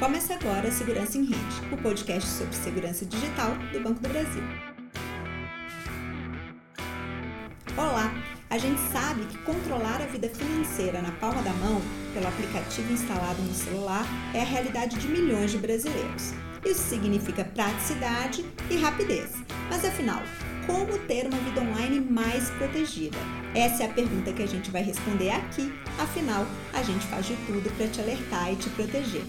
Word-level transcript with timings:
Começa 0.00 0.32
agora 0.32 0.66
a 0.66 0.72
Segurança 0.72 1.18
em 1.18 1.24
Rede, 1.24 1.60
o 1.70 1.76
podcast 1.76 2.26
sobre 2.26 2.54
segurança 2.54 3.04
digital 3.04 3.50
do 3.70 3.80
Banco 3.80 4.00
do 4.00 4.08
Brasil. 4.08 4.42
Olá! 7.76 8.10
A 8.48 8.56
gente 8.56 8.80
sabe 8.90 9.26
que 9.26 9.36
controlar 9.42 10.00
a 10.00 10.06
vida 10.06 10.30
financeira 10.30 11.02
na 11.02 11.12
palma 11.12 11.42
da 11.42 11.52
mão, 11.52 11.82
pelo 12.14 12.26
aplicativo 12.26 12.90
instalado 12.90 13.42
no 13.42 13.52
celular, 13.52 14.06
é 14.32 14.40
a 14.40 14.44
realidade 14.44 14.96
de 14.96 15.06
milhões 15.06 15.50
de 15.50 15.58
brasileiros. 15.58 16.32
Isso 16.64 16.80
significa 16.80 17.44
praticidade 17.44 18.42
e 18.70 18.78
rapidez. 18.78 19.34
Mas 19.68 19.84
afinal, 19.84 20.22
como 20.66 20.98
ter 21.00 21.26
uma 21.26 21.38
vida 21.40 21.60
online 21.60 22.00
mais 22.00 22.48
protegida? 22.52 23.18
Essa 23.54 23.82
é 23.82 23.86
a 23.86 23.92
pergunta 23.92 24.32
que 24.32 24.42
a 24.42 24.48
gente 24.48 24.70
vai 24.70 24.82
responder 24.82 25.30
aqui, 25.30 25.70
afinal, 25.98 26.46
a 26.72 26.82
gente 26.82 27.06
faz 27.08 27.26
de 27.26 27.36
tudo 27.46 27.70
para 27.76 27.86
te 27.86 28.00
alertar 28.00 28.50
e 28.50 28.56
te 28.56 28.70
proteger. 28.70 29.26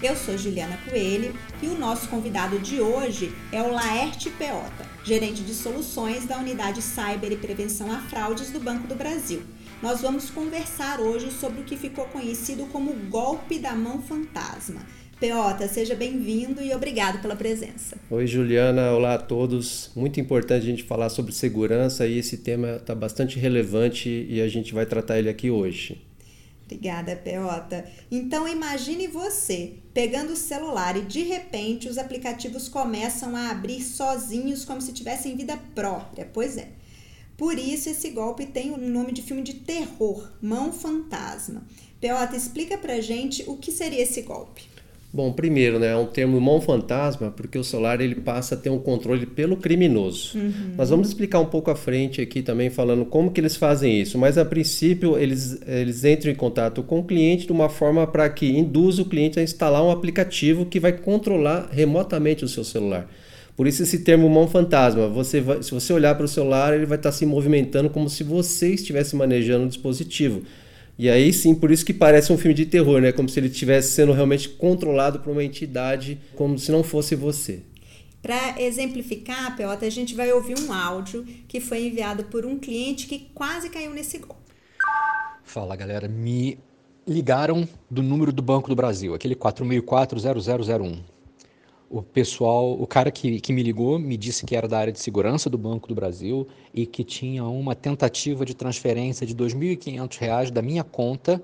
Eu 0.00 0.14
sou 0.14 0.38
Juliana 0.38 0.78
Coelho 0.88 1.34
e 1.60 1.66
o 1.66 1.76
nosso 1.76 2.08
convidado 2.08 2.56
de 2.60 2.80
hoje 2.80 3.32
é 3.50 3.60
o 3.60 3.72
Laerte 3.72 4.30
Peota, 4.30 4.86
gerente 5.02 5.42
de 5.42 5.52
soluções 5.52 6.24
da 6.24 6.38
Unidade 6.38 6.80
Cyber 6.80 7.32
e 7.32 7.36
Prevenção 7.36 7.90
a 7.90 7.98
Fraudes 8.02 8.50
do 8.50 8.60
Banco 8.60 8.86
do 8.86 8.94
Brasil. 8.94 9.42
Nós 9.82 10.00
vamos 10.00 10.30
conversar 10.30 11.00
hoje 11.00 11.32
sobre 11.32 11.62
o 11.62 11.64
que 11.64 11.76
ficou 11.76 12.04
conhecido 12.04 12.66
como 12.66 12.92
golpe 13.10 13.58
da 13.58 13.74
mão 13.74 14.00
fantasma. 14.00 14.82
Peota, 15.18 15.66
seja 15.66 15.96
bem-vindo 15.96 16.62
e 16.62 16.72
obrigado 16.72 17.20
pela 17.20 17.34
presença. 17.34 17.98
Oi, 18.08 18.24
Juliana. 18.24 18.92
Olá 18.92 19.14
a 19.14 19.18
todos. 19.18 19.90
Muito 19.96 20.20
importante 20.20 20.62
a 20.62 20.70
gente 20.70 20.84
falar 20.84 21.08
sobre 21.08 21.32
segurança 21.32 22.06
e 22.06 22.18
esse 22.18 22.36
tema 22.36 22.76
está 22.76 22.94
bastante 22.94 23.36
relevante 23.36 24.28
e 24.30 24.40
a 24.40 24.46
gente 24.46 24.72
vai 24.72 24.86
tratar 24.86 25.18
ele 25.18 25.28
aqui 25.28 25.50
hoje. 25.50 26.07
Obrigada, 26.68 27.16
Peota. 27.16 27.90
Então 28.10 28.46
imagine 28.46 29.06
você 29.06 29.76
pegando 29.94 30.34
o 30.34 30.36
celular 30.36 30.98
e 30.98 31.00
de 31.00 31.22
repente 31.22 31.88
os 31.88 31.96
aplicativos 31.96 32.68
começam 32.68 33.34
a 33.34 33.50
abrir 33.50 33.82
sozinhos 33.82 34.66
como 34.66 34.82
se 34.82 34.92
tivessem 34.92 35.34
vida 35.34 35.56
própria. 35.74 36.28
Pois 36.30 36.58
é. 36.58 36.68
Por 37.38 37.58
isso 37.58 37.88
esse 37.88 38.10
golpe 38.10 38.44
tem 38.44 38.70
o 38.70 38.76
nome 38.76 39.12
de 39.12 39.22
filme 39.22 39.42
de 39.42 39.54
terror, 39.54 40.30
Mão 40.42 40.70
Fantasma. 40.70 41.66
Peota, 41.98 42.36
explica 42.36 42.76
pra 42.76 43.00
gente 43.00 43.44
o 43.46 43.56
que 43.56 43.72
seria 43.72 44.02
esse 44.02 44.20
golpe. 44.20 44.68
Bom, 45.10 45.32
primeiro, 45.32 45.78
né, 45.78 45.92
é 45.92 45.96
um 45.96 46.04
termo 46.04 46.38
mão 46.38 46.60
fantasma, 46.60 47.30
porque 47.30 47.58
o 47.58 47.64
celular 47.64 47.98
ele 47.98 48.14
passa 48.14 48.54
a 48.54 48.58
ter 48.58 48.68
um 48.68 48.78
controle 48.78 49.24
pelo 49.24 49.56
criminoso. 49.56 50.36
Uhum. 50.36 50.74
Nós 50.76 50.90
vamos 50.90 51.08
explicar 51.08 51.40
um 51.40 51.46
pouco 51.46 51.70
à 51.70 51.74
frente 51.74 52.20
aqui 52.20 52.42
também 52.42 52.68
falando 52.68 53.06
como 53.06 53.30
que 53.30 53.40
eles 53.40 53.56
fazem 53.56 53.98
isso, 53.98 54.18
mas 54.18 54.36
a 54.36 54.44
princípio 54.44 55.16
eles, 55.18 55.60
eles 55.66 56.04
entram 56.04 56.30
em 56.30 56.34
contato 56.34 56.82
com 56.82 56.98
o 57.00 57.04
cliente 57.04 57.46
de 57.46 57.52
uma 57.52 57.70
forma 57.70 58.06
para 58.06 58.28
que 58.28 58.46
induza 58.46 59.00
o 59.00 59.06
cliente 59.06 59.40
a 59.40 59.42
instalar 59.42 59.82
um 59.82 59.90
aplicativo 59.90 60.66
que 60.66 60.78
vai 60.78 60.92
controlar 60.92 61.70
remotamente 61.72 62.44
o 62.44 62.48
seu 62.48 62.62
celular. 62.62 63.10
Por 63.56 63.66
isso 63.66 63.82
esse 63.82 64.00
termo 64.00 64.28
mão 64.28 64.46
fantasma. 64.46 65.08
Você 65.08 65.40
vai, 65.40 65.62
se 65.62 65.72
você 65.72 65.90
olhar 65.92 66.14
para 66.16 66.26
o 66.26 66.28
celular, 66.28 66.74
ele 66.74 66.86
vai 66.86 66.98
estar 66.98 67.12
se 67.12 67.24
movimentando 67.24 67.88
como 67.88 68.10
se 68.10 68.22
você 68.22 68.74
estivesse 68.74 69.16
manejando 69.16 69.64
o 69.64 69.68
dispositivo. 69.68 70.42
E 70.98 71.08
aí 71.08 71.32
sim, 71.32 71.54
por 71.54 71.70
isso 71.70 71.86
que 71.86 71.94
parece 71.94 72.32
um 72.32 72.36
filme 72.36 72.54
de 72.54 72.66
terror, 72.66 73.00
né? 73.00 73.12
Como 73.12 73.28
se 73.28 73.38
ele 73.38 73.46
estivesse 73.46 73.92
sendo 73.92 74.12
realmente 74.12 74.48
controlado 74.48 75.20
por 75.20 75.30
uma 75.30 75.44
entidade, 75.44 76.20
como 76.34 76.58
se 76.58 76.72
não 76.72 76.82
fosse 76.82 77.14
você. 77.14 77.62
Para 78.20 78.60
exemplificar, 78.60 79.56
Peota, 79.56 79.86
a 79.86 79.90
gente 79.90 80.16
vai 80.16 80.32
ouvir 80.32 80.58
um 80.58 80.72
áudio 80.72 81.24
que 81.46 81.60
foi 81.60 81.86
enviado 81.86 82.24
por 82.24 82.44
um 82.44 82.58
cliente 82.58 83.06
que 83.06 83.30
quase 83.32 83.70
caiu 83.70 83.94
nesse 83.94 84.18
golpe. 84.18 84.42
Fala 85.44 85.76
galera, 85.76 86.08
me 86.08 86.58
ligaram 87.06 87.66
do 87.88 88.02
número 88.02 88.32
do 88.32 88.42
Banco 88.42 88.68
do 88.68 88.74
Brasil, 88.74 89.14
aquele 89.14 89.36
4004-0001 89.36 91.17
o 91.90 92.02
pessoal, 92.02 92.72
o 92.80 92.86
cara 92.86 93.10
que, 93.10 93.40
que 93.40 93.52
me 93.52 93.62
ligou 93.62 93.98
me 93.98 94.16
disse 94.16 94.44
que 94.44 94.54
era 94.54 94.68
da 94.68 94.78
área 94.78 94.92
de 94.92 95.00
segurança 95.00 95.48
do 95.48 95.56
Banco 95.56 95.88
do 95.88 95.94
Brasil 95.94 96.46
e 96.74 96.84
que 96.84 97.02
tinha 97.02 97.44
uma 97.44 97.74
tentativa 97.74 98.44
de 98.44 98.54
transferência 98.54 99.26
de 99.26 99.32
R$ 99.32 99.38
2.500 99.40 100.50
da 100.50 100.60
minha 100.60 100.84
conta 100.84 101.42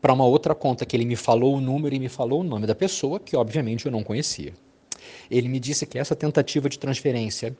para 0.00 0.12
uma 0.12 0.24
outra 0.24 0.54
conta 0.54 0.86
que 0.86 0.96
ele 0.96 1.04
me 1.04 1.14
falou 1.14 1.56
o 1.56 1.60
número 1.60 1.94
e 1.94 1.98
me 1.98 2.08
falou 2.08 2.40
o 2.40 2.44
nome 2.44 2.66
da 2.66 2.74
pessoa, 2.74 3.20
que 3.20 3.36
obviamente 3.36 3.86
eu 3.86 3.92
não 3.92 4.02
conhecia. 4.02 4.52
Ele 5.30 5.48
me 5.48 5.60
disse 5.60 5.86
que 5.86 5.98
essa 5.98 6.16
tentativa 6.16 6.68
de 6.68 6.78
transferência 6.78 7.56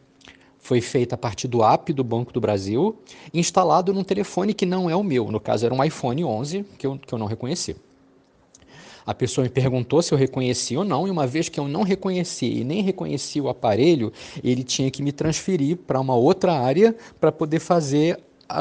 foi 0.59 0.81
feita 0.81 1.15
a 1.17 1.19
partir 1.19 1.49
do 1.49 1.63
app 1.63 1.93
do 1.93 2.03
Banco 2.03 2.33
do 2.33 2.41
Brasil, 2.41 2.97
instalado 3.35 3.93
num 3.93 4.05
telefone 4.05 4.55
que 4.55 4.65
não 4.65 4.89
é 4.89 4.97
o 4.97 5.03
meu, 5.03 5.31
no 5.31 5.41
caso 5.41 5.67
era 5.67 5.75
um 5.75 5.85
iPhone 5.85 6.25
11, 6.25 6.65
que 6.79 6.87
eu, 6.87 6.99
que 6.99 7.13
eu 7.13 7.19
não 7.19 7.27
reconheci. 7.27 7.77
A 9.05 9.15
pessoa 9.15 9.45
me 9.45 9.51
perguntou 9.51 10.01
se 10.03 10.13
eu 10.13 10.19
reconheci 10.19 10.77
ou 10.77 10.85
não, 10.85 11.07
e 11.07 11.11
uma 11.11 11.27
vez 11.27 11.49
que 11.49 11.59
eu 11.59 11.67
não 11.67 11.83
reconheci 11.83 12.61
e 12.61 12.65
nem 12.65 12.83
reconheci 12.83 13.41
o 13.41 13.49
aparelho, 13.49 14.13
ele 14.43 14.63
tinha 14.63 14.91
que 14.91 15.03
me 15.03 15.13
transferir 15.13 15.77
para 15.77 16.01
uma 16.01 16.15
outra 16.15 16.53
área 16.53 16.95
para 17.21 17.33
poder 17.33 17.61
fazer 17.61 18.19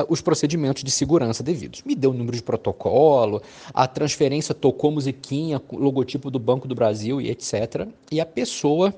os 0.07 0.21
procedimentos 0.21 0.83
de 0.83 0.91
segurança 0.91 1.43
devidos. 1.43 1.83
Me 1.83 1.95
deu 1.95 2.11
o 2.11 2.13
número 2.13 2.35
de 2.35 2.43
protocolo, 2.43 3.41
a 3.73 3.87
transferência 3.87 4.55
tocou 4.55 4.91
musiquinha, 4.91 5.61
logotipo 5.71 6.31
do 6.31 6.39
Banco 6.39 6.67
do 6.67 6.75
Brasil 6.75 7.19
e 7.19 7.29
etc. 7.29 7.87
E 8.09 8.21
a 8.21 8.25
pessoa 8.25 8.93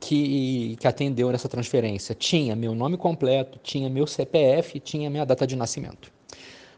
que, 0.00 0.76
que 0.78 0.86
atendeu 0.86 1.30
nessa 1.30 1.48
transferência 1.48 2.14
tinha 2.14 2.54
meu 2.54 2.74
nome 2.74 2.96
completo, 2.96 3.58
tinha 3.62 3.88
meu 3.88 4.06
CPF, 4.06 4.78
tinha 4.80 5.08
minha 5.10 5.24
data 5.24 5.46
de 5.46 5.56
nascimento. 5.56 6.12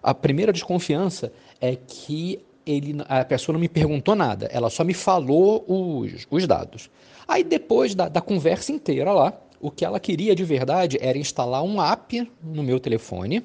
A 0.02 0.14
primeira 0.14 0.52
desconfiança 0.52 1.32
é 1.60 1.76
que 1.76 2.40
ele, 2.66 2.96
a 3.08 3.24
pessoa 3.24 3.54
não 3.54 3.60
me 3.60 3.68
perguntou 3.68 4.14
nada, 4.14 4.46
ela 4.52 4.70
só 4.70 4.84
me 4.84 4.94
falou 4.94 5.64
os, 5.66 6.26
os 6.30 6.46
dados. 6.46 6.90
Aí 7.26 7.44
depois 7.44 7.94
da, 7.94 8.08
da 8.08 8.20
conversa 8.20 8.72
inteira 8.72 9.12
lá, 9.12 9.32
o 9.60 9.70
que 9.70 9.84
ela 9.84 10.00
queria 10.00 10.34
de 10.34 10.42
verdade 10.42 10.98
era 11.00 11.18
instalar 11.18 11.62
um 11.62 11.82
app 11.82 12.30
no 12.42 12.62
meu 12.62 12.80
telefone. 12.80 13.44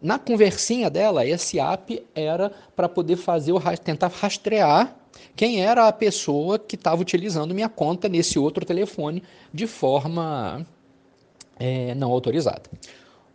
Na 0.00 0.18
conversinha 0.18 0.88
dela, 0.88 1.26
esse 1.26 1.58
app 1.58 2.02
era 2.14 2.52
para 2.76 2.88
poder 2.88 3.16
fazer 3.16 3.52
o 3.52 3.60
tentar 3.76 4.08
rastrear 4.08 4.94
quem 5.34 5.60
era 5.60 5.88
a 5.88 5.92
pessoa 5.92 6.58
que 6.58 6.76
estava 6.76 7.02
utilizando 7.02 7.54
minha 7.54 7.68
conta 7.68 8.08
nesse 8.08 8.38
outro 8.38 8.64
telefone 8.64 9.22
de 9.52 9.66
forma 9.66 10.64
é, 11.58 11.94
não 11.94 12.12
autorizada. 12.12 12.62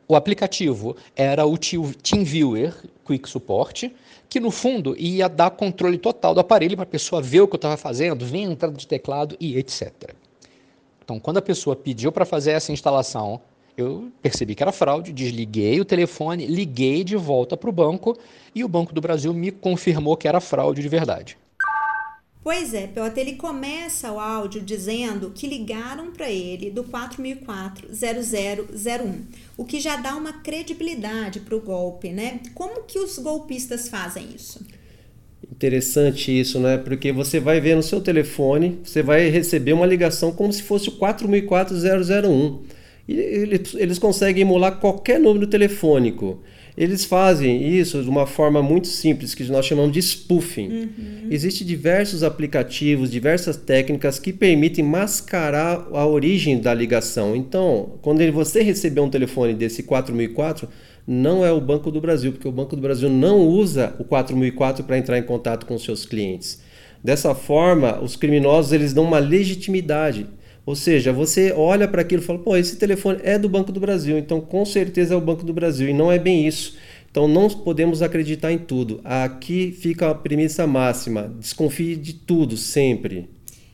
O 0.08 0.16
aplicativo 0.16 0.96
era 1.16 1.46
o 1.46 1.58
TeamViewer 1.58 2.74
Quick 3.06 3.30
Support, 3.30 3.90
que 4.30 4.40
no 4.40 4.52
fundo 4.52 4.96
ia 4.98 5.30
dar 5.30 5.52
controle 5.52 5.98
total 5.98 6.34
do 6.34 6.40
aparelho 6.40 6.76
para 6.76 6.84
a 6.84 6.88
pessoa 6.88 7.22
ver 7.22 7.42
o 7.42 7.48
que 7.48 7.54
eu 7.54 7.58
estava 7.58 7.78
fazendo, 7.78 8.26
ver 8.26 8.40
a 8.40 8.52
entrada 8.52 8.76
de 8.76 8.88
teclado 8.88 9.38
e 9.40 9.58
etc. 9.58 10.14
Então, 11.04 11.20
quando 11.20 11.38
a 11.38 11.42
pessoa 11.42 11.76
pediu 11.76 12.12
para 12.12 12.26
fazer 12.26 12.52
essa 12.52 12.72
instalação, 12.72 13.40
eu 13.78 14.12
percebi 14.22 14.56
que 14.56 14.64
era 14.64 14.72
fraude, 14.72 15.12
desliguei 15.12 15.80
o 15.80 15.86
telefone, 15.86 16.46
liguei 16.46 17.04
de 17.04 17.16
volta 17.16 17.58
para 17.58 17.70
o 17.70 17.74
banco 17.74 18.18
e 18.54 18.64
o 18.64 18.68
Banco 18.68 18.94
do 18.94 19.02
Brasil 19.02 19.34
me 19.34 19.52
confirmou 19.52 20.16
que 20.16 20.28
era 20.28 20.40
fraude 20.40 20.82
de 20.82 20.90
verdade. 20.90 21.38
Pois 22.44 22.74
é, 22.74 22.88
Pelota, 22.88 23.22
ele 23.22 23.36
começa 23.36 24.12
o 24.12 24.20
áudio 24.20 24.62
dizendo 24.62 25.32
que 25.34 25.48
ligaram 25.48 26.12
para 26.12 26.30
ele 26.30 26.70
do 26.70 26.84
4004-0001, 26.84 29.14
o 29.56 29.64
que 29.64 29.80
já 29.80 29.96
dá 29.96 30.18
uma 30.18 30.34
credibilidade 30.34 31.40
para 31.40 31.56
o 31.56 31.62
golpe, 31.62 32.10
né? 32.10 32.42
Como 32.54 32.84
que 32.84 33.00
os 33.00 33.18
golpistas 33.18 33.88
fazem 33.88 34.28
isso? 34.36 34.60
Interessante 35.50 36.38
isso, 36.38 36.60
né? 36.60 36.78
Porque 36.78 37.14
você 37.14 37.40
vai 37.40 37.62
ver 37.62 37.78
no 37.78 37.84
seu 37.84 38.02
telefone, 38.02 38.78
você 38.84 39.02
vai 39.02 39.30
receber 39.30 39.72
uma 39.72 39.86
ligação 39.86 40.34
como 40.34 40.52
se 40.52 40.64
fosse 40.64 40.90
o 40.90 41.00
4004-001. 41.00 42.60
E 43.08 43.14
eles, 43.14 43.74
eles 43.76 44.00
conseguem 44.00 44.42
emular 44.42 44.80
qualquer 44.80 45.18
número 45.18 45.48
telefônico. 45.48 46.44
Eles 46.76 47.06
fazem 47.06 47.68
isso 47.68 48.02
de 48.02 48.10
uma 48.10 48.26
forma 48.26 48.62
muito 48.62 48.88
simples, 48.88 49.36
que 49.36 49.44
nós 49.44 49.66
chamamos 49.66 49.92
de 49.92 50.00
spoofing. 50.00 50.68
Uhum. 50.68 51.28
Existem 51.30 51.68
diversos 51.68 52.24
aplicativos, 52.24 53.12
diversas 53.12 53.56
técnicas 53.56 54.18
que 54.18 54.34
permitem 54.34 54.84
mascarar 54.84 55.88
a 55.94 56.06
origem 56.06 56.60
da 56.60 56.74
ligação. 56.74 57.36
Então, 57.36 58.00
quando 58.02 58.30
você 58.32 58.64
receber 58.64 59.02
um 59.02 59.10
telefone 59.10 59.54
desse 59.54 59.84
4004, 59.84 60.68
não 61.06 61.46
é 61.46 61.52
o 61.52 61.62
Banco 61.62 61.92
do 61.92 62.02
Brasil, 62.02 62.32
porque 62.32 62.48
o 62.48 62.52
Banco 62.52 62.76
do 62.76 62.82
Brasil 62.82 63.10
não 63.10 63.42
usa 63.42 63.94
o 64.00 64.04
4004 64.04 64.84
para 64.84 64.98
entrar 64.98 65.20
em 65.20 65.24
contato 65.24 65.66
com 65.66 65.78
seus 65.78 66.06
clientes. 66.06 66.62
Dessa 67.04 67.36
forma, 67.36 68.02
os 68.02 68.16
criminosos 68.16 68.72
eles 68.72 68.94
dão 68.94 69.04
uma 69.04 69.20
legitimidade. 69.20 70.26
Ou 70.66 70.76
seja, 70.76 71.12
você 71.12 71.52
olha 71.52 71.88
para 71.88 72.02
aquilo 72.02 72.22
e 72.22 72.26
fala, 72.26 72.40
pô, 72.40 72.56
esse 72.56 72.78
telefone 72.78 73.20
é 73.24 73.38
do 73.38 73.50
Banco 73.50 73.72
do 73.72 73.80
Brasil, 73.80 74.18
então 74.18 74.40
com 74.40 74.66
certeza 74.66 75.14
é 75.14 75.18
o 75.18 75.22
Banco 75.22 75.44
do 75.44 75.54
Brasil. 75.54 75.90
E 75.90 75.94
não 75.94 76.12
é 76.12 76.18
bem 76.18 76.48
isso. 76.48 76.78
Então 77.12 77.28
não 77.28 77.48
podemos 77.50 78.02
acreditar 78.02 78.52
em 78.52 78.58
tudo. 78.58 79.00
Aqui 79.04 79.72
fica 79.72 80.10
a 80.10 80.16
premissa 80.16 80.66
máxima: 80.66 81.34
desconfie 81.40 81.96
de 81.96 82.14
tudo, 82.14 82.58
sempre. 82.58 83.30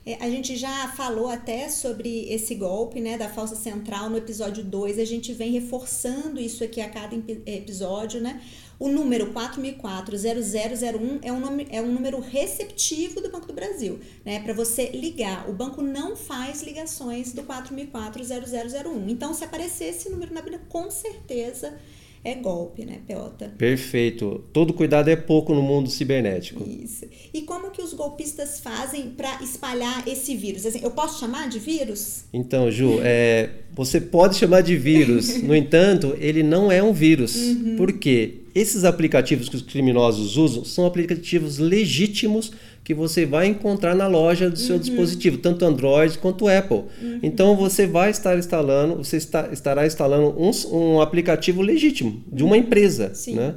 É, 0.05 0.17
a 0.19 0.29
gente 0.29 0.55
já 0.55 0.87
falou 0.89 1.29
até 1.29 1.69
sobre 1.69 2.25
esse 2.29 2.55
golpe 2.55 2.99
né, 2.99 3.17
da 3.17 3.29
falsa 3.29 3.55
central 3.55 4.09
no 4.09 4.17
episódio 4.17 4.63
2. 4.63 4.97
A 4.97 5.05
gente 5.05 5.31
vem 5.33 5.51
reforçando 5.51 6.39
isso 6.39 6.63
aqui 6.63 6.81
a 6.81 6.89
cada 6.89 7.15
episódio, 7.45 8.19
né? 8.19 8.41
O 8.79 8.87
número 8.87 9.33
4004-0001 9.33 11.19
é, 11.21 11.33
um 11.33 11.39
nome, 11.41 11.67
é 11.69 11.81
um 11.81 11.91
número 11.91 12.19
receptivo 12.21 13.19
do 13.19 13.29
Banco 13.29 13.45
do 13.45 13.53
Brasil, 13.53 13.99
né? 14.23 14.39
Para 14.39 14.53
você 14.53 14.89
ligar. 14.91 15.49
O 15.49 15.53
banco 15.53 15.81
não 15.81 16.15
faz 16.15 16.63
ligações 16.63 17.33
do 17.33 17.43
4004-0001. 17.43 19.09
Então, 19.09 19.33
se 19.33 19.43
aparecer 19.43 19.89
esse 19.89 20.09
número 20.09 20.33
na 20.33 20.41
Bíblia, 20.41 20.61
com 20.69 20.89
certeza 20.89 21.77
é 22.23 22.35
golpe, 22.35 22.85
né, 22.85 22.99
Peota? 23.07 23.53
Perfeito. 23.57 24.43
Todo 24.51 24.73
cuidado 24.73 25.09
é 25.09 25.15
pouco 25.15 25.53
no 25.53 25.61
mundo 25.61 25.89
cibernético. 25.89 26.63
Isso. 26.67 27.05
E 27.33 27.41
como 27.43 27.71
que 27.71 27.81
os 27.81 27.93
golpistas 27.93 28.59
fazem 28.59 29.11
para 29.11 29.41
espalhar 29.41 30.05
esse 30.07 30.35
vírus? 30.35 30.65
Assim, 30.65 30.81
eu 30.83 30.91
posso 30.91 31.19
chamar 31.19 31.47
de 31.47 31.59
vírus? 31.59 32.25
Então, 32.33 32.69
Ju, 32.69 32.99
é, 33.01 33.49
você 33.73 34.01
pode 34.01 34.35
chamar 34.35 34.61
de 34.61 34.75
vírus. 34.75 35.39
no 35.43 35.55
entanto, 35.55 36.15
ele 36.19 36.43
não 36.43 36.69
é 36.69 36.83
um 36.83 36.91
vírus. 36.91 37.35
Uhum. 37.35 37.75
Por 37.77 37.93
quê? 37.93 38.39
Esses 38.59 38.83
aplicativos 38.83 39.47
que 39.47 39.55
os 39.55 39.61
criminosos 39.61 40.35
usam 40.35 40.65
são 40.65 40.85
aplicativos 40.85 41.59
legítimos 41.59 42.51
que 42.83 42.93
você 42.93 43.25
vai 43.25 43.47
encontrar 43.47 43.95
na 43.95 44.05
loja 44.05 44.49
do 44.49 44.59
seu 44.59 44.75
uhum. 44.75 44.81
dispositivo, 44.81 45.37
tanto 45.37 45.63
Android 45.63 46.17
quanto 46.17 46.45
Apple. 46.45 46.83
Uhum. 47.01 47.19
Então 47.23 47.55
você 47.55 47.87
vai 47.87 48.11
estar 48.11 48.37
instalando, 48.37 48.97
você 48.97 49.15
está, 49.15 49.47
estará 49.53 49.87
instalando 49.87 50.35
um, 50.37 50.51
um 50.75 50.99
aplicativo 50.99 51.61
legítimo 51.61 52.21
de 52.29 52.43
uma 52.43 52.57
empresa. 52.57 53.11
Sim. 53.13 53.35
Né? 53.35 53.55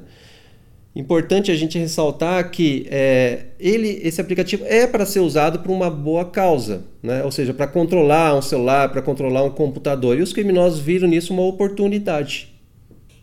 Importante 0.94 1.50
a 1.50 1.56
gente 1.56 1.76
ressaltar 1.76 2.52
que 2.52 2.86
é, 2.88 3.46
ele, 3.58 4.00
esse 4.04 4.20
aplicativo 4.20 4.64
é 4.68 4.86
para 4.86 5.04
ser 5.04 5.18
usado 5.18 5.58
por 5.58 5.72
uma 5.72 5.90
boa 5.90 6.26
causa, 6.26 6.84
né? 7.02 7.24
ou 7.24 7.32
seja, 7.32 7.52
para 7.52 7.66
controlar 7.66 8.36
um 8.36 8.42
celular, 8.42 8.92
para 8.92 9.02
controlar 9.02 9.42
um 9.42 9.50
computador. 9.50 10.16
E 10.16 10.22
os 10.22 10.32
criminosos 10.32 10.78
viram 10.78 11.08
nisso 11.08 11.32
uma 11.32 11.42
oportunidade. 11.42 12.51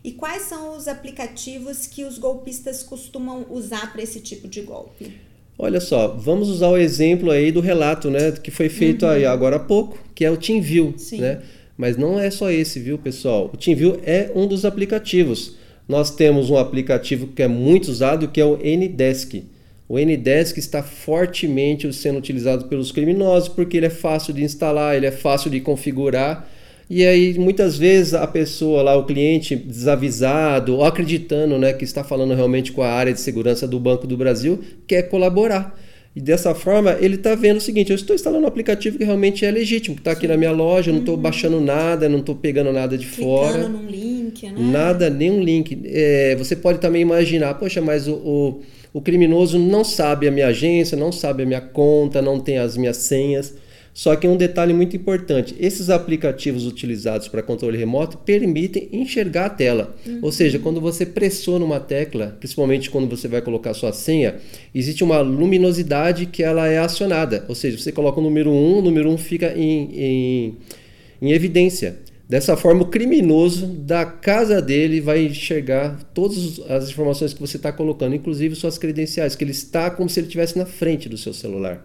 E 0.02 0.12
quais 0.12 0.42
são 0.42 0.76
os 0.76 0.88
aplicativos 0.88 1.86
que 1.86 2.04
os 2.04 2.18
golpistas 2.18 2.82
costumam 2.82 3.46
usar 3.50 3.92
para 3.92 4.02
esse 4.02 4.20
tipo 4.20 4.48
de 4.48 4.62
golpe? 4.62 5.12
Olha 5.58 5.78
só, 5.78 6.08
vamos 6.08 6.48
usar 6.48 6.68
o 6.68 6.76
exemplo 6.78 7.30
aí 7.30 7.52
do 7.52 7.60
relato, 7.60 8.08
né, 8.08 8.32
que 8.32 8.50
foi 8.50 8.70
feito 8.70 9.04
uhum. 9.04 9.12
aí 9.12 9.26
agora 9.26 9.56
há 9.56 9.60
pouco, 9.60 9.98
que 10.14 10.24
é 10.24 10.30
o 10.30 10.36
TeamView, 10.38 10.94
Sim. 10.96 11.20
né? 11.20 11.42
Mas 11.76 11.98
não 11.98 12.18
é 12.18 12.30
só 12.30 12.50
esse, 12.50 12.80
viu, 12.80 12.96
pessoal? 12.96 13.50
O 13.52 13.56
TeamView 13.56 14.00
é 14.04 14.30
um 14.34 14.46
dos 14.46 14.64
aplicativos. 14.64 15.56
Nós 15.86 16.10
temos 16.10 16.48
um 16.50 16.56
aplicativo 16.56 17.28
que 17.28 17.42
é 17.42 17.48
muito 17.48 17.90
usado, 17.90 18.28
que 18.28 18.40
é 18.40 18.44
o 18.44 18.56
Ndesk. 18.56 19.44
O 19.88 19.98
Ndesk 19.98 20.56
está 20.56 20.82
fortemente 20.82 21.92
sendo 21.92 22.18
utilizado 22.18 22.66
pelos 22.66 22.92
criminosos 22.92 23.48
porque 23.48 23.76
ele 23.76 23.86
é 23.86 23.90
fácil 23.90 24.32
de 24.32 24.44
instalar, 24.44 24.96
ele 24.96 25.06
é 25.06 25.10
fácil 25.10 25.50
de 25.50 25.60
configurar 25.60 26.48
e 26.90 27.06
aí, 27.06 27.38
muitas 27.38 27.78
vezes, 27.78 28.14
a 28.14 28.26
pessoa 28.26 28.82
lá, 28.82 28.96
o 28.96 29.06
cliente 29.06 29.54
desavisado 29.54 30.74
ou 30.74 30.84
acreditando 30.84 31.56
né, 31.56 31.72
que 31.72 31.84
está 31.84 32.02
falando 32.02 32.34
realmente 32.34 32.72
com 32.72 32.82
a 32.82 32.90
área 32.90 33.12
de 33.12 33.20
segurança 33.20 33.68
do 33.68 33.78
Banco 33.78 34.08
do 34.08 34.16
Brasil, 34.16 34.58
quer 34.88 35.02
colaborar. 35.02 35.78
E 36.16 36.20
dessa 36.20 36.52
forma, 36.52 36.96
ele 37.00 37.14
está 37.14 37.36
vendo 37.36 37.58
o 37.58 37.60
seguinte: 37.60 37.90
eu 37.90 37.94
estou 37.94 38.16
instalando 38.16 38.42
um 38.42 38.48
aplicativo 38.48 38.98
que 38.98 39.04
realmente 39.04 39.44
é 39.44 39.50
legítimo, 39.52 39.94
que 39.94 40.00
está 40.00 40.10
aqui 40.10 40.26
na 40.26 40.36
minha 40.36 40.50
loja, 40.50 40.90
eu 40.90 40.94
não 40.94 41.00
estou 41.00 41.14
uhum. 41.14 41.22
baixando 41.22 41.60
nada, 41.60 42.08
não 42.08 42.18
estou 42.18 42.34
pegando 42.34 42.72
nada 42.72 42.98
de 42.98 43.06
Clicando 43.06 43.30
fora. 43.30 43.68
num 43.68 43.86
link, 43.86 44.44
né? 44.46 44.54
Nada, 44.58 45.08
nenhum 45.08 45.40
link. 45.40 45.80
É, 45.84 46.34
você 46.34 46.56
pode 46.56 46.80
também 46.80 47.02
imaginar, 47.02 47.54
poxa, 47.54 47.80
mas 47.80 48.08
o, 48.08 48.14
o, 48.14 48.60
o 48.94 49.00
criminoso 49.00 49.60
não 49.60 49.84
sabe 49.84 50.26
a 50.26 50.32
minha 50.32 50.48
agência, 50.48 50.98
não 50.98 51.12
sabe 51.12 51.44
a 51.44 51.46
minha 51.46 51.60
conta, 51.60 52.20
não 52.20 52.40
tem 52.40 52.58
as 52.58 52.76
minhas 52.76 52.96
senhas. 52.96 53.54
Só 53.92 54.14
que 54.16 54.26
um 54.26 54.36
detalhe 54.36 54.72
muito 54.72 54.96
importante: 54.96 55.54
esses 55.58 55.90
aplicativos 55.90 56.66
utilizados 56.66 57.28
para 57.28 57.42
controle 57.42 57.76
remoto 57.76 58.18
permitem 58.18 58.88
enxergar 58.92 59.46
a 59.46 59.50
tela. 59.50 59.96
Uhum. 60.06 60.20
Ou 60.22 60.32
seja, 60.32 60.58
quando 60.58 60.80
você 60.80 61.04
pressiona 61.04 61.64
uma 61.64 61.80
tecla, 61.80 62.36
principalmente 62.38 62.90
quando 62.90 63.08
você 63.08 63.28
vai 63.28 63.42
colocar 63.42 63.74
sua 63.74 63.92
senha, 63.92 64.36
existe 64.74 65.02
uma 65.02 65.20
luminosidade 65.20 66.26
que 66.26 66.42
ela 66.42 66.68
é 66.68 66.78
acionada. 66.78 67.44
Ou 67.48 67.54
seja, 67.54 67.78
você 67.78 67.92
coloca 67.92 68.20
o 68.20 68.22
número 68.22 68.50
1, 68.50 68.78
o 68.78 68.82
número 68.82 69.10
1 69.10 69.18
fica 69.18 69.52
em, 69.56 69.90
em, 69.92 70.56
em 71.20 71.32
evidência. 71.32 71.98
Dessa 72.28 72.56
forma, 72.56 72.82
o 72.82 72.86
criminoso 72.86 73.66
da 73.66 74.06
casa 74.06 74.62
dele 74.62 75.00
vai 75.00 75.26
enxergar 75.26 76.00
todas 76.14 76.60
as 76.70 76.88
informações 76.88 77.34
que 77.34 77.40
você 77.40 77.56
está 77.56 77.72
colocando, 77.72 78.14
inclusive 78.14 78.54
suas 78.54 78.78
credenciais, 78.78 79.34
que 79.34 79.42
ele 79.42 79.50
está 79.50 79.90
como 79.90 80.08
se 80.08 80.20
ele 80.20 80.28
estivesse 80.28 80.56
na 80.56 80.64
frente 80.64 81.08
do 81.08 81.18
seu 81.18 81.34
celular. 81.34 81.84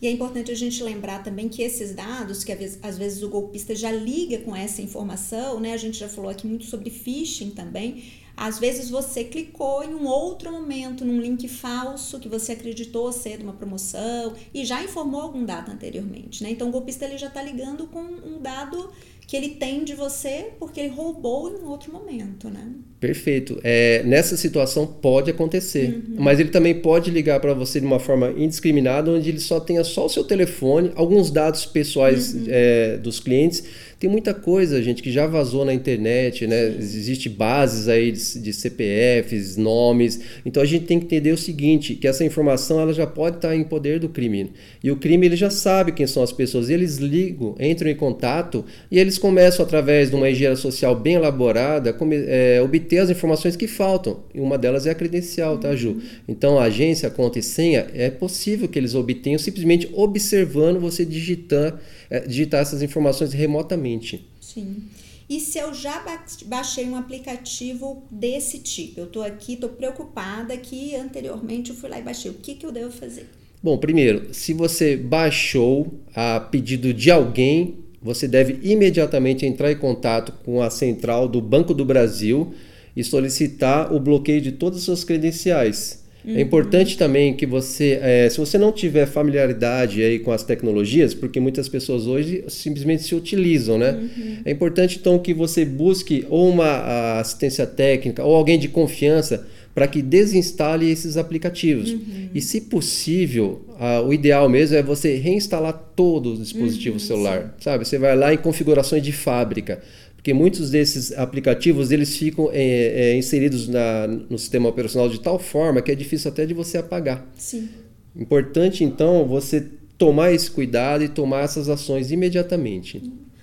E 0.00 0.06
é 0.06 0.10
importante 0.10 0.50
a 0.50 0.54
gente 0.54 0.82
lembrar 0.82 1.22
também 1.22 1.48
que 1.48 1.62
esses 1.62 1.94
dados, 1.94 2.44
que 2.44 2.52
às 2.82 2.98
vezes 2.98 3.22
o 3.22 3.28
golpista 3.28 3.74
já 3.74 3.90
liga 3.90 4.38
com 4.38 4.54
essa 4.54 4.82
informação, 4.82 5.60
né? 5.60 5.72
A 5.72 5.78
gente 5.78 5.98
já 5.98 6.08
falou 6.08 6.30
aqui 6.30 6.46
muito 6.46 6.64
sobre 6.64 6.90
phishing 6.90 7.50
também. 7.50 8.04
Às 8.36 8.58
vezes 8.58 8.90
você 8.90 9.22
clicou 9.22 9.84
em 9.84 9.94
um 9.94 10.06
outro 10.06 10.50
momento 10.50 11.04
num 11.04 11.20
link 11.20 11.46
falso 11.46 12.18
que 12.18 12.28
você 12.28 12.52
acreditou 12.52 13.12
ser 13.12 13.38
de 13.38 13.44
uma 13.44 13.52
promoção 13.52 14.34
e 14.52 14.64
já 14.64 14.82
informou 14.82 15.20
algum 15.20 15.44
dado 15.44 15.70
anteriormente, 15.70 16.42
né? 16.42 16.50
Então 16.50 16.68
o 16.68 16.72
golpista 16.72 17.04
ele 17.04 17.16
já 17.16 17.28
está 17.28 17.40
ligando 17.40 17.86
com 17.86 18.00
um 18.00 18.40
dado 18.40 18.90
que 19.26 19.36
ele 19.36 19.50
tem 19.50 19.84
de 19.84 19.94
você 19.94 20.48
porque 20.58 20.80
ele 20.80 20.90
roubou 20.90 21.50
em 21.50 21.62
um 21.62 21.68
outro 21.68 21.92
momento, 21.92 22.48
né? 22.48 22.72
Perfeito. 23.00 23.58
É, 23.62 24.02
nessa 24.04 24.36
situação 24.36 24.86
pode 24.86 25.30
acontecer, 25.30 26.02
uhum. 26.08 26.16
mas 26.18 26.40
ele 26.40 26.50
também 26.50 26.74
pode 26.74 27.10
ligar 27.10 27.40
para 27.40 27.54
você 27.54 27.80
de 27.80 27.86
uma 27.86 27.98
forma 27.98 28.30
indiscriminada, 28.36 29.10
onde 29.10 29.28
ele 29.28 29.40
só 29.40 29.60
tenha 29.60 29.84
só 29.84 30.06
o 30.06 30.08
seu 30.08 30.24
telefone, 30.24 30.92
alguns 30.94 31.30
dados 31.30 31.64
pessoais 31.66 32.34
uhum. 32.34 32.44
é, 32.48 32.96
dos 32.98 33.20
clientes 33.20 33.64
tem 34.04 34.10
muita 34.10 34.34
coisa, 34.34 34.82
gente, 34.82 35.02
que 35.02 35.10
já 35.10 35.26
vazou 35.26 35.64
na 35.64 35.72
internet, 35.72 36.46
né? 36.46 36.66
Existe 36.78 37.26
bases 37.26 37.88
aí 37.88 38.12
de, 38.12 38.38
de, 38.38 38.52
CPFs, 38.52 39.56
nomes. 39.56 40.20
Então 40.44 40.62
a 40.62 40.66
gente 40.66 40.84
tem 40.84 40.98
que 40.98 41.06
entender 41.06 41.32
o 41.32 41.38
seguinte, 41.38 41.94
que 41.94 42.06
essa 42.06 42.22
informação 42.22 42.78
ela 42.78 42.92
já 42.92 43.06
pode 43.06 43.36
estar 43.36 43.56
em 43.56 43.64
poder 43.64 43.98
do 43.98 44.10
crime. 44.10 44.50
E 44.82 44.90
o 44.90 44.96
crime 44.96 45.24
ele 45.24 45.36
já 45.36 45.48
sabe 45.48 45.92
quem 45.92 46.06
são 46.06 46.22
as 46.22 46.32
pessoas. 46.32 46.68
Eles 46.68 46.98
ligam, 46.98 47.54
entram 47.58 47.88
em 47.88 47.94
contato 47.94 48.62
e 48.90 48.98
eles 48.98 49.16
começam 49.16 49.64
através 49.64 50.10
de 50.10 50.16
uma 50.16 50.28
engenharia 50.28 50.58
social 50.58 50.94
bem 50.94 51.14
elaborada, 51.14 51.96
é, 52.26 52.60
obter 52.62 52.98
as 52.98 53.08
informações 53.08 53.56
que 53.56 53.66
faltam. 53.66 54.20
E 54.34 54.38
uma 54.40 54.58
delas 54.58 54.86
é 54.86 54.90
a 54.90 54.94
credencial, 54.94 55.56
tá, 55.56 55.74
Ju? 55.74 55.96
Então 56.28 56.58
a 56.58 56.64
agência, 56.64 57.08
a 57.08 57.10
conta 57.10 57.38
e 57.38 57.42
senha 57.42 57.86
é 57.94 58.10
possível 58.10 58.68
que 58.68 58.78
eles 58.78 58.94
obtenham 58.94 59.38
simplesmente 59.38 59.88
observando 59.94 60.78
você 60.78 61.06
digitar, 61.06 61.80
é, 62.10 62.20
digitar 62.20 62.60
essas 62.60 62.82
informações 62.82 63.32
remotamente. 63.32 63.93
Sim. 64.40 64.84
E 65.28 65.40
se 65.40 65.58
eu 65.58 65.72
já 65.72 66.04
baixei 66.46 66.84
um 66.86 66.96
aplicativo 66.96 68.04
desse 68.10 68.58
tipo? 68.58 69.00
Eu 69.00 69.06
estou 69.06 69.22
aqui, 69.22 69.54
estou 69.54 69.70
preocupada 69.70 70.56
que 70.56 70.94
anteriormente 70.94 71.70
eu 71.70 71.76
fui 71.76 71.88
lá 71.88 71.98
e 71.98 72.02
baixei. 72.02 72.30
O 72.30 72.34
que, 72.34 72.54
que 72.54 72.66
eu 72.66 72.72
devo 72.72 72.90
fazer? 72.90 73.28
Bom, 73.62 73.78
primeiro, 73.78 74.34
se 74.34 74.52
você 74.52 74.94
baixou 74.94 75.94
a 76.14 76.38
pedido 76.38 76.92
de 76.92 77.10
alguém, 77.10 77.76
você 78.02 78.28
deve 78.28 78.60
imediatamente 78.62 79.46
entrar 79.46 79.72
em 79.72 79.78
contato 79.78 80.32
com 80.44 80.60
a 80.60 80.68
central 80.68 81.26
do 81.26 81.40
Banco 81.40 81.72
do 81.72 81.86
Brasil 81.86 82.52
e 82.94 83.02
solicitar 83.02 83.90
o 83.90 83.98
bloqueio 83.98 84.42
de 84.42 84.52
todas 84.52 84.80
as 84.80 84.84
suas 84.84 85.04
credenciais. 85.04 86.03
Uhum. 86.24 86.36
É 86.36 86.40
importante 86.40 86.96
também 86.96 87.34
que 87.34 87.44
você, 87.44 87.98
é, 88.00 88.28
se 88.30 88.38
você 88.38 88.56
não 88.56 88.72
tiver 88.72 89.06
familiaridade 89.06 90.02
aí 90.02 90.18
com 90.18 90.32
as 90.32 90.42
tecnologias, 90.42 91.12
porque 91.12 91.38
muitas 91.38 91.68
pessoas 91.68 92.06
hoje 92.06 92.44
simplesmente 92.48 93.02
se 93.02 93.14
utilizam, 93.14 93.76
né? 93.76 93.92
Uhum. 93.92 94.36
É 94.44 94.50
importante 94.50 94.98
então 94.98 95.18
que 95.18 95.34
você 95.34 95.64
busque 95.64 96.24
ou 96.30 96.48
uma 96.48 97.18
assistência 97.18 97.66
técnica 97.66 98.24
ou 98.24 98.34
alguém 98.34 98.58
de 98.58 98.68
confiança 98.68 99.46
para 99.74 99.88
que 99.88 100.00
desinstale 100.00 100.88
esses 100.88 101.16
aplicativos. 101.16 101.90
Uhum. 101.90 102.28
E 102.32 102.40
se 102.40 102.60
possível, 102.60 103.62
o 104.06 104.12
ideal 104.12 104.48
mesmo 104.48 104.76
é 104.76 104.82
você 104.82 105.16
reinstalar 105.16 105.72
todo 105.96 106.34
o 106.34 106.36
dispositivo 106.36 106.94
uhum, 106.94 107.00
celular, 107.00 107.42
sim. 107.42 107.64
sabe? 107.64 107.84
Você 107.84 107.98
vai 107.98 108.16
lá 108.16 108.32
em 108.32 108.36
configurações 108.36 109.02
de 109.02 109.10
fábrica 109.10 109.82
porque 110.24 110.32
muitos 110.32 110.70
desses 110.70 111.12
aplicativos 111.12 111.90
eles 111.90 112.16
ficam 112.16 112.48
é, 112.50 113.10
é, 113.10 113.14
inseridos 113.14 113.68
na, 113.68 114.06
no 114.06 114.38
sistema 114.38 114.70
operacional 114.70 115.06
de 115.06 115.20
tal 115.20 115.38
forma 115.38 115.82
que 115.82 115.92
é 115.92 115.94
difícil 115.94 116.30
até 116.30 116.46
de 116.46 116.54
você 116.54 116.78
apagar. 116.78 117.30
Sim. 117.36 117.68
Importante 118.16 118.82
então 118.82 119.26
você 119.26 119.68
tomar 119.98 120.32
esse 120.32 120.50
cuidado 120.50 121.04
e 121.04 121.10
tomar 121.10 121.42
essas 121.42 121.68
ações 121.68 122.10
imediatamente. 122.10 123.02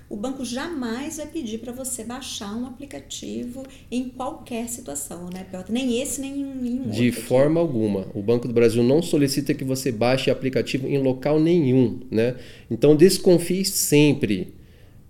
O 0.09 0.15
banco 0.17 0.43
jamais 0.43 1.17
vai 1.17 1.27
pedir 1.27 1.59
para 1.59 1.71
você 1.71 2.03
baixar 2.03 2.51
um 2.57 2.65
aplicativo 2.65 3.63
em 3.91 4.09
qualquer 4.09 4.67
situação, 4.67 5.29
né, 5.31 5.45
Piotr? 5.51 5.71
Nem 5.71 6.01
esse, 6.01 6.19
nem 6.19 6.33
nenhum 6.33 6.89
De 6.89 7.09
outro 7.09 7.21
forma 7.21 7.61
aqui. 7.61 7.69
alguma. 7.69 8.07
O 8.15 8.23
Banco 8.23 8.47
do 8.47 8.53
Brasil 8.55 8.81
não 8.81 9.03
solicita 9.03 9.53
que 9.53 9.63
você 9.63 9.91
baixe 9.91 10.31
aplicativo 10.31 10.87
em 10.87 10.97
local 10.97 11.39
nenhum, 11.39 11.99
né? 12.09 12.37
Então 12.71 12.95
desconfie 12.95 13.63
sempre. 13.63 14.59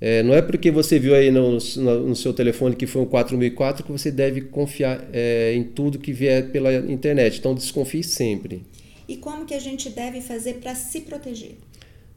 É, 0.03 0.23
não 0.23 0.33
é 0.33 0.41
porque 0.41 0.71
você 0.71 0.97
viu 0.97 1.13
aí 1.13 1.29
no, 1.29 1.59
no, 1.59 2.07
no, 2.07 2.15
seu 2.15 2.33
telefone 2.33 2.75
que 2.75 2.87
foi 2.87 3.03
um 3.03 3.05
4004 3.05 3.85
que 3.85 3.91
você 3.91 4.09
deve 4.09 4.41
confiar 4.41 5.07
é, 5.13 5.53
em 5.53 5.63
tudo 5.63 5.99
que 5.99 6.11
vier 6.11 6.49
pela 6.49 6.73
internet. 6.73 7.37
Então 7.37 7.53
desconfie 7.53 8.03
sempre. 8.03 8.63
E 9.07 9.15
como 9.15 9.45
que 9.45 9.53
a 9.53 9.59
gente 9.59 9.91
deve 9.91 10.19
fazer 10.19 10.55
para 10.55 10.73
se 10.73 11.01
proteger? 11.01 11.51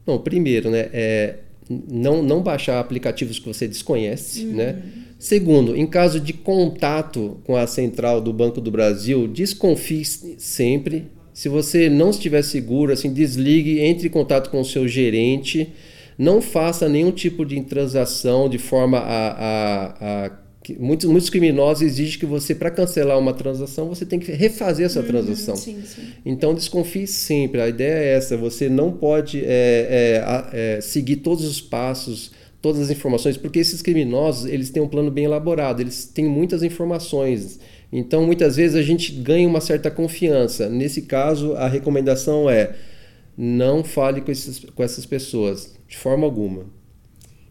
Bom, 0.03 0.17
primeiro, 0.17 0.71
né, 0.71 0.89
é, 0.91 1.35
não, 1.69 2.23
não 2.23 2.41
baixar 2.41 2.79
aplicativos 2.79 3.37
que 3.37 3.47
você 3.47 3.67
desconhece, 3.67 4.45
uhum. 4.45 4.53
né? 4.53 4.81
Segundo, 5.19 5.75
em 5.75 5.87
caso 5.87 6.19
de 6.19 6.33
contato 6.33 7.39
com 7.43 7.55
a 7.55 7.65
central 7.65 8.19
do 8.19 8.33
Banco 8.33 8.59
do 8.59 8.71
Brasil, 8.71 9.27
desconfie 9.27 10.05
sempre. 10.37 11.07
Se 11.33 11.49
você 11.49 11.89
não 11.89 12.09
estiver 12.09 12.41
seguro, 12.43 12.91
assim, 12.91 13.13
desligue, 13.13 13.79
entre 13.79 14.07
em 14.07 14.11
contato 14.11 14.49
com 14.49 14.61
o 14.61 14.65
seu 14.65 14.87
gerente. 14.87 15.69
Não 16.17 16.41
faça 16.41 16.87
nenhum 16.87 17.11
tipo 17.11 17.45
de 17.45 17.59
transação 17.61 18.47
de 18.47 18.57
forma 18.57 18.99
a, 18.99 19.31
a, 19.31 20.25
a 20.25 20.31
muitos, 20.79 21.09
muitos 21.09 21.29
criminosos 21.29 21.83
exigem 21.83 22.19
que 22.19 22.25
você, 22.25 22.55
para 22.55 22.71
cancelar 22.71 23.19
uma 23.19 23.33
transação, 23.33 23.87
você 23.87 24.05
tem 24.05 24.19
que 24.19 24.31
refazer 24.31 24.85
essa 24.85 25.01
uhum, 25.01 25.05
transação. 25.05 25.55
Sim, 25.55 25.81
sim. 25.85 26.01
Então, 26.25 26.53
desconfie 26.53 27.05
sempre. 27.05 27.61
A 27.61 27.67
ideia 27.67 27.93
é 27.93 28.15
essa: 28.15 28.35
você 28.37 28.69
não 28.69 28.91
pode 28.91 29.43
é, 29.43 30.23
é, 30.53 30.77
é, 30.77 30.81
seguir 30.81 31.17
todos 31.17 31.45
os 31.45 31.61
passos, 31.61 32.31
todas 32.61 32.81
as 32.81 32.89
informações, 32.89 33.37
porque 33.37 33.59
esses 33.59 33.81
criminosos 33.81 34.45
eles 34.49 34.69
têm 34.69 34.81
um 34.81 34.87
plano 34.87 35.11
bem 35.11 35.25
elaborado, 35.25 35.81
eles 35.81 36.05
têm 36.05 36.25
muitas 36.25 36.63
informações. 36.63 37.59
Então, 37.91 38.25
muitas 38.25 38.55
vezes 38.55 38.75
a 38.75 38.81
gente 38.81 39.11
ganha 39.11 39.47
uma 39.47 39.61
certa 39.61 39.91
confiança. 39.91 40.67
Nesse 40.67 41.03
caso, 41.03 41.53
a 41.53 41.67
recomendação 41.67 42.49
é 42.49 42.75
não 43.37 43.83
fale 43.83 44.21
com, 44.21 44.31
esses, 44.31 44.59
com 44.59 44.83
essas 44.83 45.05
pessoas, 45.05 45.75
de 45.87 45.97
forma 45.97 46.25
alguma. 46.25 46.65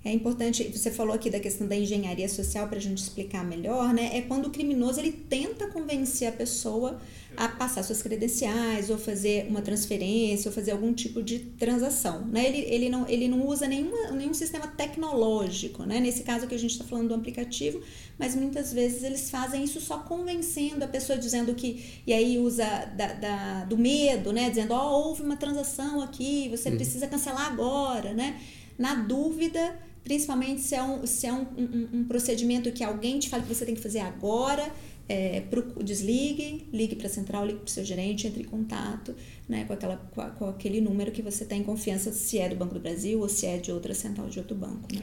É 0.04 0.12
importante, 0.12 0.64
você 0.64 0.90
falou 0.90 1.14
aqui 1.14 1.30
da 1.30 1.40
questão 1.40 1.66
da 1.66 1.74
engenharia 1.74 2.28
social 2.28 2.68
para 2.68 2.76
a 2.76 2.80
gente 2.80 2.98
explicar 2.98 3.42
melhor, 3.42 3.94
né? 3.94 4.10
É 4.14 4.20
quando 4.20 4.46
o 4.46 4.50
criminoso 4.50 5.00
ele 5.00 5.12
tenta 5.12 5.68
convencer 5.68 6.28
a 6.28 6.32
pessoa 6.32 7.00
a 7.36 7.48
passar 7.48 7.82
suas 7.82 8.02
credenciais 8.02 8.90
ou 8.90 8.98
fazer 8.98 9.46
uma 9.48 9.62
transferência 9.62 10.48
ou 10.48 10.54
fazer 10.54 10.72
algum 10.72 10.92
tipo 10.92 11.22
de 11.22 11.38
transação, 11.38 12.26
né? 12.26 12.46
Ele, 12.46 12.58
ele, 12.58 12.88
não, 12.88 13.08
ele 13.08 13.28
não 13.28 13.46
usa 13.46 13.66
nenhuma, 13.66 14.10
nenhum 14.12 14.34
sistema 14.34 14.66
tecnológico, 14.66 15.84
né? 15.84 16.00
Nesse 16.00 16.22
caso 16.22 16.46
que 16.46 16.54
a 16.54 16.58
gente 16.58 16.72
está 16.72 16.84
falando 16.84 17.08
do 17.08 17.14
aplicativo, 17.14 17.80
mas 18.18 18.34
muitas 18.34 18.72
vezes 18.72 19.02
eles 19.02 19.30
fazem 19.30 19.64
isso 19.64 19.80
só 19.80 19.98
convencendo 19.98 20.84
a 20.84 20.88
pessoa, 20.88 21.18
dizendo 21.18 21.54
que, 21.54 22.00
e 22.06 22.12
aí 22.12 22.38
usa 22.38 22.64
da, 22.96 23.12
da 23.12 23.64
do 23.64 23.76
medo, 23.76 24.32
né? 24.32 24.48
Dizendo, 24.48 24.72
ó, 24.72 24.90
oh, 24.90 25.08
houve 25.08 25.22
uma 25.22 25.36
transação 25.36 26.00
aqui, 26.00 26.48
você 26.48 26.68
uhum. 26.70 26.76
precisa 26.76 27.06
cancelar 27.06 27.46
agora, 27.46 28.12
né? 28.12 28.40
Na 28.78 28.94
dúvida, 28.94 29.78
principalmente 30.04 30.60
se 30.60 30.74
é 30.74 30.82
um, 30.82 31.06
se 31.06 31.26
é 31.26 31.32
um, 31.32 31.46
um, 31.56 31.88
um 31.92 32.04
procedimento 32.04 32.70
que 32.70 32.84
alguém 32.84 33.18
te 33.18 33.28
fala 33.28 33.42
que 33.42 33.48
você 33.52 33.64
tem 33.64 33.74
que 33.74 33.80
fazer 33.80 34.00
agora, 34.00 34.70
é, 35.08 35.42
desligue, 35.82 36.66
ligue 36.72 36.96
para 36.96 37.06
a 37.06 37.10
central, 37.10 37.46
ligue 37.46 37.58
para 37.58 37.66
o 37.66 37.70
seu 37.70 37.84
gerente, 37.84 38.26
entre 38.26 38.42
em 38.42 38.46
contato 38.46 39.14
né, 39.48 39.64
com, 39.66 39.72
aquela, 39.72 39.96
com, 39.96 40.22
com, 40.30 40.46
aquele 40.46 40.80
número 40.80 41.10
que 41.12 41.22
você 41.22 41.44
tem 41.44 41.62
confiança 41.62 42.12
se 42.12 42.38
é 42.38 42.48
do 42.48 42.56
Banco 42.56 42.74
do 42.74 42.80
Brasil 42.80 43.20
ou 43.20 43.28
se 43.28 43.46
é 43.46 43.58
de 43.58 43.70
outra 43.70 43.94
central 43.94 44.28
de 44.28 44.38
outro 44.38 44.54
banco, 44.54 44.88
né? 44.92 45.02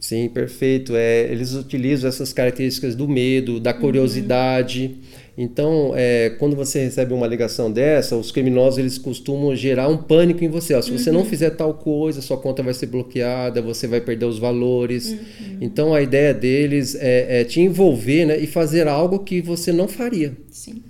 Sim, 0.00 0.28
perfeito. 0.28 0.96
É, 0.96 1.30
eles 1.30 1.54
utilizam 1.54 2.08
essas 2.08 2.32
características 2.32 2.96
do 2.96 3.06
medo, 3.06 3.60
da 3.60 3.72
curiosidade. 3.72 4.86
Uhum. 4.86 5.21
Então, 5.36 5.92
é, 5.96 6.30
quando 6.38 6.54
você 6.54 6.84
recebe 6.84 7.14
uma 7.14 7.26
ligação 7.26 7.72
dessa, 7.72 8.16
os 8.16 8.30
criminosos 8.30 8.78
eles 8.78 8.98
costumam 8.98 9.56
gerar 9.56 9.88
um 9.88 9.96
pânico 9.96 10.44
em 10.44 10.48
você. 10.48 10.74
Ó, 10.74 10.82
se 10.82 10.90
você 10.90 11.08
uhum. 11.10 11.18
não 11.18 11.24
fizer 11.24 11.50
tal 11.50 11.74
coisa, 11.74 12.20
sua 12.20 12.36
conta 12.36 12.62
vai 12.62 12.74
ser 12.74 12.86
bloqueada, 12.86 13.62
você 13.62 13.86
vai 13.86 14.00
perder 14.00 14.26
os 14.26 14.38
valores. 14.38 15.10
Uhum. 15.10 15.58
Então, 15.60 15.94
a 15.94 16.02
ideia 16.02 16.34
deles 16.34 16.94
é, 16.94 17.40
é, 17.40 17.44
te 17.44 17.60
envolver 17.60 18.26
né, 18.26 18.38
e 18.38 18.46
fazer 18.46 18.86
algo 18.86 19.20
que 19.20 19.40
você 19.40 19.72
não 19.72 19.88
faria. 19.88 20.36
Sim. 20.50 20.82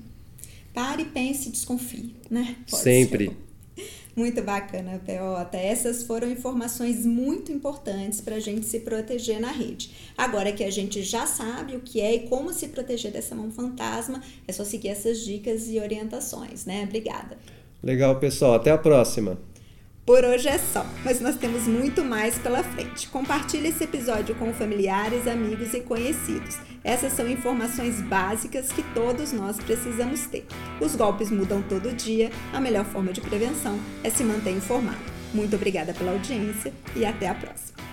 Pare, 0.75 1.05
pense 1.05 1.49
e 1.49 1.53
desconfie, 1.53 2.15
né? 2.31 2.57
Pode 2.69 2.83
Sempre. 2.83 3.27
Ser. 3.27 3.52
Muito 4.15 4.43
bacana, 4.43 5.01
Peota. 5.05 5.57
Essas 5.57 6.03
foram 6.03 6.31
informações 6.31 7.07
muito 7.07 7.51
importantes 7.51 8.21
para 8.21 8.37
a 8.37 8.41
gente 8.41 8.67
se 8.67 8.81
proteger 8.81 9.41
na 9.41 9.51
rede. 9.51 9.91
Agora 10.17 10.53
que 10.53 10.63
a 10.63 10.71
gente 10.71 11.03
já 11.03 11.27
sabe 11.27 11.77
o 11.77 11.81
que 11.81 12.01
é 12.01 12.15
e 12.15 12.29
como 12.29 12.53
se 12.53 12.69
proteger 12.69 13.11
dessa 13.11 13.35
mão 13.35 13.51
fantasma, 13.51 14.23
é 14.47 14.53
só 14.53 14.65
seguir 14.65 14.89
essas 14.89 15.21
dicas 15.21 15.69
e 15.71 15.79
orientações, 15.79 16.67
né? 16.67 16.85
Obrigada. 16.85 17.39
Legal, 17.83 18.19
pessoal. 18.21 18.55
Até 18.55 18.71
a 18.71 18.79
próxima. 18.79 19.39
Por 20.05 20.25
hoje 20.25 20.49
é 20.49 20.59
só, 20.59 20.85
mas 21.05 21.21
nós 21.21 21.37
temos 21.37 21.69
muito 21.69 22.05
mais 22.05 22.37
pela 22.37 22.65
frente. 22.65 23.09
Compartilhe 23.09 23.69
esse 23.69 23.85
episódio 23.85 24.35
com 24.35 24.53
familiares, 24.53 25.29
amigos 25.29 25.73
e 25.75 25.81
conhecidos. 25.81 26.59
Essas 26.83 27.13
são 27.13 27.29
informações 27.29 28.01
básicas 28.01 28.73
que 28.73 28.83
todos 28.95 29.33
nós 29.33 29.59
precisamos 29.59 30.27
ter. 30.27 30.45
Os 30.81 30.97
golpes 30.97 31.31
mudam 31.31 31.63
todo 31.63 31.95
dia, 31.95 32.33
a 32.53 32.61
melhor 32.61 32.85
forma 32.85 33.13
de 33.13 33.21
prevenção 33.21 33.79
é 34.03 34.11
se 34.11 34.25
manter 34.25 34.51
informado. 34.51 34.99
Muito 35.33 35.55
obrigada 35.55 35.95
pela 35.95 36.11
audiência 36.11 36.73
e 36.97 37.05
até 37.05 37.29
a 37.29 37.35
próxima. 37.35 37.92